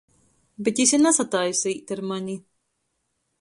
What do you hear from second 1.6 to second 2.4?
īt ar mani.